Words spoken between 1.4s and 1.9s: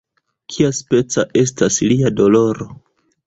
estas